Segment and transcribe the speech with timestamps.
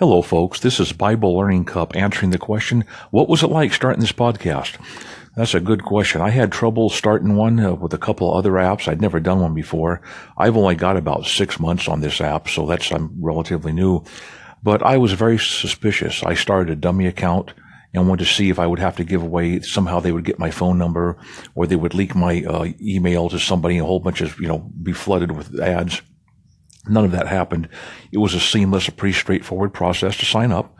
[0.00, 0.60] Hello, folks.
[0.60, 4.78] This is Bible Learning Cup answering the question, what was it like starting this podcast?
[5.36, 6.22] That's a good question.
[6.22, 8.88] I had trouble starting one uh, with a couple other apps.
[8.88, 10.00] I'd never done one before.
[10.38, 14.02] I've only got about six months on this app, so that's, I'm relatively new.
[14.62, 16.22] But I was very suspicious.
[16.22, 17.52] I started a dummy account
[17.92, 20.38] and wanted to see if I would have to give away, somehow they would get
[20.38, 21.18] my phone number
[21.54, 24.60] or they would leak my uh, email to somebody, a whole bunch of, you know,
[24.60, 26.00] be flooded with ads.
[26.88, 27.68] None of that happened.
[28.10, 30.76] It was a seamless, a pretty straightforward process to sign up.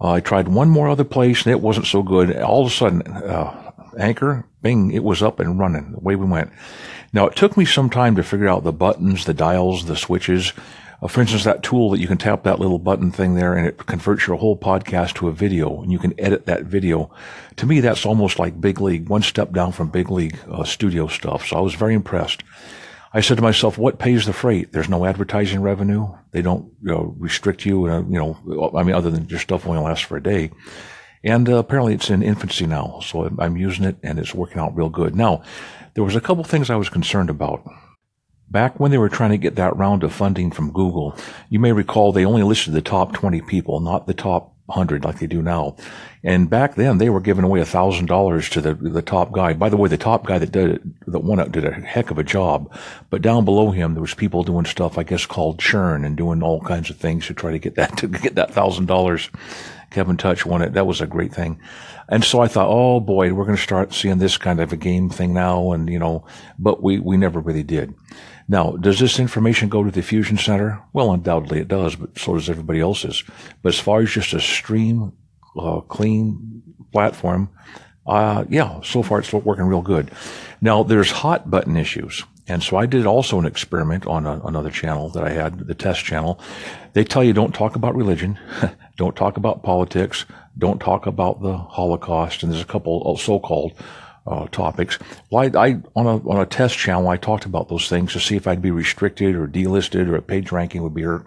[0.00, 2.36] Uh, I tried one more other place and it wasn't so good.
[2.36, 5.92] All of a sudden, uh, Anchor, bing, it was up and running.
[5.92, 6.52] The way we went.
[7.12, 10.52] Now it took me some time to figure out the buttons, the dials, the switches.
[11.00, 13.66] Uh, for instance, that tool that you can tap that little button thing there and
[13.66, 17.10] it converts your whole podcast to a video and you can edit that video.
[17.56, 21.06] To me, that's almost like big league, one step down from big league uh, studio
[21.06, 21.46] stuff.
[21.46, 22.42] So I was very impressed.
[23.12, 24.72] I said to myself, what pays the freight?
[24.72, 26.08] There's no advertising revenue.
[26.32, 27.86] They don't you know, restrict you.
[27.86, 30.50] Uh, you know, I mean, other than your stuff only lasts for a day.
[31.24, 33.00] And uh, apparently it's in infancy now.
[33.02, 35.16] So I'm using it and it's working out real good.
[35.16, 35.42] Now,
[35.94, 37.64] there was a couple things I was concerned about.
[38.50, 41.16] Back when they were trying to get that round of funding from Google,
[41.50, 45.18] you may recall they only listed the top 20 people, not the top hundred like
[45.18, 45.76] they do now.
[46.22, 49.52] And back then they were giving away a thousand dollars to the the top guy.
[49.52, 52.18] By the way, the top guy that did it, that it did a heck of
[52.18, 52.72] a job.
[53.10, 56.42] But down below him there was people doing stuff I guess called churn and doing
[56.42, 59.30] all kinds of things to try to get that to get that thousand dollars.
[59.90, 60.74] Kevin Touch won it.
[60.74, 61.60] That was a great thing.
[62.08, 64.76] And so I thought, oh boy, we're going to start seeing this kind of a
[64.76, 65.72] game thing now.
[65.72, 66.26] And, you know,
[66.58, 67.94] but we, we never really did.
[68.48, 70.82] Now, does this information go to the Fusion Center?
[70.94, 73.22] Well, undoubtedly it does, but so does everybody else's.
[73.62, 75.12] But as far as just a stream,
[75.58, 77.50] uh, clean platform,
[78.06, 80.10] uh, yeah, so far it's working real good.
[80.62, 82.24] Now, there's hot button issues.
[82.48, 85.74] And so I did also an experiment on a, another channel that I had, the
[85.74, 86.40] test channel.
[86.94, 88.38] They tell you don't talk about religion,
[88.96, 90.24] don't talk about politics,
[90.56, 93.74] don't talk about the Holocaust, and there's a couple of so-called
[94.26, 94.98] uh, topics.
[95.30, 98.20] Well, I, I, on a on a test channel, I talked about those things to
[98.20, 101.26] see if I'd be restricted or delisted or a page ranking would be hurt,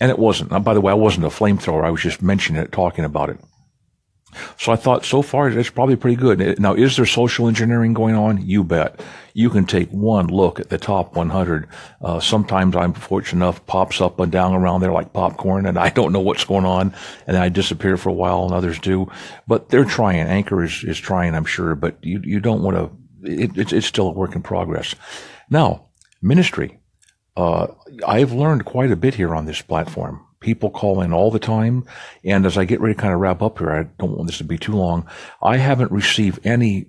[0.00, 0.50] and it wasn't.
[0.50, 1.84] Now, by the way, I wasn't a flamethrower.
[1.84, 3.38] I was just mentioning it, talking about it.
[4.58, 6.58] So I thought so far it's probably pretty good.
[6.58, 8.46] Now, is there social engineering going on?
[8.46, 9.00] You bet.
[9.34, 11.68] You can take one look at the top 100.
[12.00, 15.90] Uh, sometimes I'm fortunate enough pops up and down around there like popcorn and I
[15.90, 16.94] don't know what's going on
[17.26, 19.10] and I disappear for a while and others do.
[19.46, 20.20] But they're trying.
[20.20, 23.86] Anchor is, is trying, I'm sure, but you, you don't want to, it, it's, it's
[23.86, 24.94] still a work in progress.
[25.50, 25.88] Now,
[26.20, 26.78] ministry.
[27.34, 27.68] Uh,
[28.06, 31.84] I've learned quite a bit here on this platform people call in all the time.
[32.24, 34.38] And as I get ready to kind of wrap up here, I don't want this
[34.38, 35.06] to be too long.
[35.42, 36.86] I haven't received any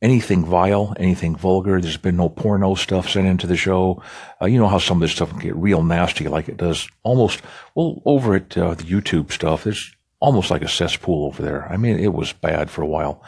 [0.00, 1.80] anything vile, anything vulgar.
[1.80, 4.02] There's been no porno stuff sent into the show.
[4.40, 6.88] Uh, you know how some of this stuff can get real nasty, like it does
[7.02, 7.42] almost,
[7.74, 11.70] well, over at uh, the YouTube stuff, there's almost like a cesspool over there.
[11.70, 13.22] I mean, it was bad for a while.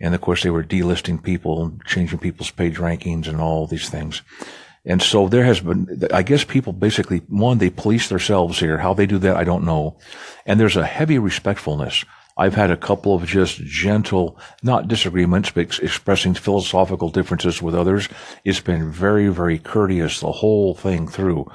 [0.00, 4.22] And of course, they were delisting people, changing people's page rankings and all these things.
[4.86, 8.78] And so there has been, I guess people basically, one, they police themselves here.
[8.78, 9.98] How they do that, I don't know.
[10.46, 12.04] And there's a heavy respectfulness.
[12.38, 18.08] I've had a couple of just gentle, not disagreements, but expressing philosophical differences with others.
[18.44, 21.50] It's been very, very courteous the whole thing through.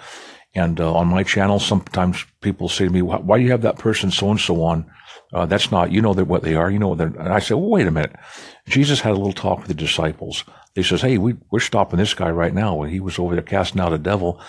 [0.54, 3.78] And uh, on my channel, sometimes people say to me, "Why do you have that
[3.78, 4.92] person so and so on?"
[5.34, 6.70] Uh, that's not, you know, that what they are.
[6.70, 7.08] You know they're.
[7.08, 8.16] And I said, well, wait a minute.
[8.68, 10.44] Jesus had a little talk with the disciples.
[10.76, 13.44] He says, hey, we, we're stopping this guy right now when he was over there
[13.44, 14.42] casting out a devil.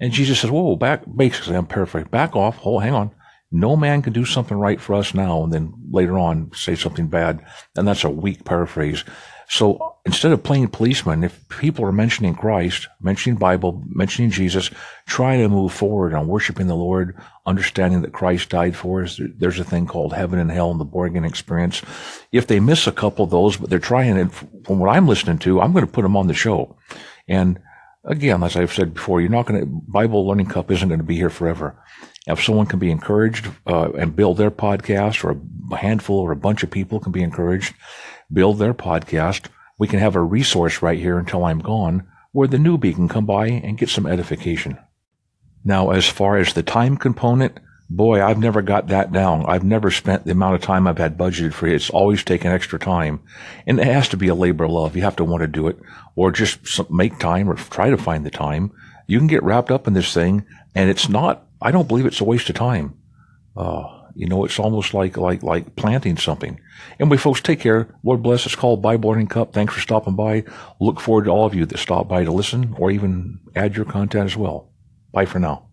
[0.00, 2.56] And Jesus says, whoa, back, basically, I'm paraphrasing, back off.
[2.58, 3.10] Hold, hang on.
[3.50, 7.08] No man can do something right for us now and then later on say something
[7.08, 7.44] bad.
[7.76, 9.04] And that's a weak paraphrase.
[9.48, 14.70] So instead of playing policeman, if people are mentioning Christ, mentioning Bible, mentioning Jesus,
[15.06, 19.60] trying to move forward on worshiping the Lord, understanding that Christ died for us, there's
[19.60, 21.80] a thing called heaven and hell and the born experience.
[22.32, 24.32] If they miss a couple of those, but they're trying it
[24.64, 26.76] from what I'm listening to, I'm going to put them on the show.
[27.28, 27.60] And
[28.04, 31.04] again, as I've said before, you're not going to, Bible Learning Cup isn't going to
[31.04, 31.76] be here forever.
[32.26, 35.40] If someone can be encouraged uh, and build their podcast, or
[35.70, 37.74] a handful or a bunch of people can be encouraged,
[38.32, 39.48] build their podcast,
[39.78, 43.26] we can have a resource right here until I'm gone where the newbie can come
[43.26, 44.78] by and get some edification.
[45.64, 47.58] Now, as far as the time component,
[47.88, 49.46] boy, I've never got that down.
[49.46, 51.74] I've never spent the amount of time I've had budgeted for it.
[51.74, 53.20] It's always taken extra time.
[53.66, 54.96] And it has to be a labor of love.
[54.96, 55.78] You have to want to do it
[56.14, 58.72] or just make time or try to find the time.
[59.06, 62.20] You can get wrapped up in this thing and it's not, I don't believe it's
[62.20, 62.98] a waste of time.
[63.56, 66.58] Uh, you know, it's almost like, like, like planting something.
[66.98, 67.94] Anyway, folks, take care.
[68.02, 68.46] Lord bless.
[68.46, 69.52] It's called Bible Learning Cup.
[69.52, 70.44] Thanks for stopping by.
[70.80, 73.84] Look forward to all of you that stop by to listen or even add your
[73.84, 74.72] content as well.
[75.12, 75.65] Bye for now.